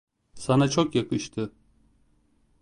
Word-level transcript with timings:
Sana 0.33 0.69
çok 0.69 0.95
yakıştı. 0.95 1.53